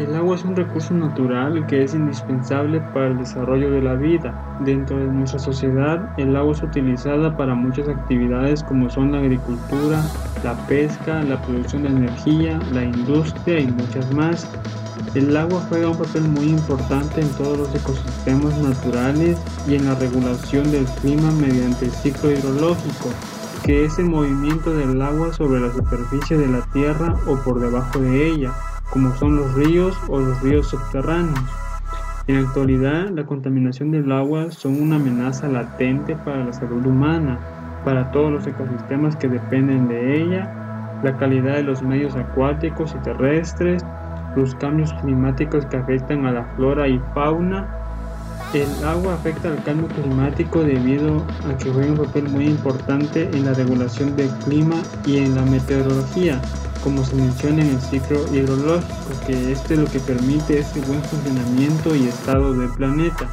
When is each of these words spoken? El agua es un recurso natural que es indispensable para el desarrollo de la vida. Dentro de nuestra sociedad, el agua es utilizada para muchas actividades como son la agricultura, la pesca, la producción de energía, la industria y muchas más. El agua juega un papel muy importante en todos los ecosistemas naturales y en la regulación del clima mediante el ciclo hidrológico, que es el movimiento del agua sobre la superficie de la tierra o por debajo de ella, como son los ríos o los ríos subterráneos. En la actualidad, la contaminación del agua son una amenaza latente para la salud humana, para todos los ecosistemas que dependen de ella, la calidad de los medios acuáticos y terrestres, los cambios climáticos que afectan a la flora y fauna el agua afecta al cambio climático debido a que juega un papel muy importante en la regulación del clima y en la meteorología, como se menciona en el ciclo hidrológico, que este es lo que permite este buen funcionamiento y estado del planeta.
El 0.00 0.12
agua 0.16 0.34
es 0.34 0.44
un 0.44 0.56
recurso 0.56 0.92
natural 0.92 1.64
que 1.68 1.84
es 1.84 1.94
indispensable 1.94 2.80
para 2.92 3.08
el 3.08 3.18
desarrollo 3.18 3.70
de 3.70 3.80
la 3.80 3.94
vida. 3.94 4.58
Dentro 4.64 4.98
de 4.98 5.06
nuestra 5.06 5.38
sociedad, 5.38 6.12
el 6.18 6.34
agua 6.34 6.52
es 6.52 6.64
utilizada 6.64 7.36
para 7.36 7.54
muchas 7.54 7.88
actividades 7.88 8.64
como 8.64 8.90
son 8.90 9.12
la 9.12 9.18
agricultura, 9.18 10.02
la 10.42 10.54
pesca, 10.66 11.22
la 11.22 11.40
producción 11.42 11.84
de 11.84 11.90
energía, 11.90 12.58
la 12.72 12.82
industria 12.82 13.60
y 13.60 13.68
muchas 13.68 14.12
más. 14.12 14.50
El 15.14 15.36
agua 15.36 15.62
juega 15.68 15.90
un 15.90 15.98
papel 15.98 16.22
muy 16.22 16.48
importante 16.48 17.20
en 17.20 17.28
todos 17.34 17.56
los 17.56 17.72
ecosistemas 17.72 18.58
naturales 18.58 19.40
y 19.68 19.76
en 19.76 19.84
la 19.84 19.94
regulación 19.94 20.72
del 20.72 20.86
clima 20.86 21.30
mediante 21.30 21.84
el 21.84 21.92
ciclo 21.92 22.32
hidrológico, 22.32 23.10
que 23.64 23.84
es 23.84 23.96
el 24.00 24.06
movimiento 24.06 24.74
del 24.74 25.00
agua 25.00 25.32
sobre 25.32 25.60
la 25.60 25.72
superficie 25.72 26.36
de 26.36 26.48
la 26.48 26.62
tierra 26.72 27.14
o 27.28 27.36
por 27.44 27.60
debajo 27.60 28.00
de 28.00 28.26
ella, 28.26 28.52
como 28.94 29.14
son 29.16 29.36
los 29.36 29.52
ríos 29.54 29.94
o 30.08 30.18
los 30.18 30.40
ríos 30.40 30.68
subterráneos. 30.68 31.38
En 32.26 32.36
la 32.36 32.48
actualidad, 32.48 33.10
la 33.10 33.26
contaminación 33.26 33.90
del 33.90 34.10
agua 34.10 34.50
son 34.50 34.80
una 34.80 34.96
amenaza 34.96 35.46
latente 35.46 36.16
para 36.16 36.42
la 36.46 36.54
salud 36.54 36.86
humana, 36.86 37.38
para 37.84 38.10
todos 38.12 38.32
los 38.32 38.46
ecosistemas 38.46 39.14
que 39.16 39.28
dependen 39.28 39.88
de 39.88 40.22
ella, 40.22 41.00
la 41.02 41.14
calidad 41.18 41.56
de 41.56 41.64
los 41.64 41.82
medios 41.82 42.16
acuáticos 42.16 42.94
y 42.98 43.02
terrestres, 43.02 43.84
los 44.36 44.54
cambios 44.54 44.90
climáticos 45.02 45.66
que 45.66 45.76
afectan 45.76 46.24
a 46.24 46.32
la 46.32 46.44
flora 46.56 46.88
y 46.88 46.98
fauna 47.12 47.68
el 48.54 48.84
agua 48.84 49.14
afecta 49.14 49.48
al 49.48 49.60
cambio 49.64 49.88
climático 49.88 50.62
debido 50.62 51.24
a 51.50 51.58
que 51.58 51.70
juega 51.70 51.90
un 51.90 51.98
papel 51.98 52.28
muy 52.28 52.46
importante 52.46 53.28
en 53.32 53.44
la 53.44 53.52
regulación 53.52 54.14
del 54.14 54.28
clima 54.44 54.76
y 55.04 55.18
en 55.18 55.34
la 55.34 55.42
meteorología, 55.42 56.40
como 56.84 57.02
se 57.02 57.16
menciona 57.16 57.62
en 57.62 57.70
el 57.70 57.80
ciclo 57.80 58.18
hidrológico, 58.32 58.94
que 59.26 59.52
este 59.52 59.74
es 59.74 59.80
lo 59.80 59.86
que 59.86 59.98
permite 60.00 60.58
este 60.58 60.80
buen 60.82 61.02
funcionamiento 61.02 61.96
y 61.96 62.06
estado 62.06 62.52
del 62.52 62.68
planeta. 62.68 63.26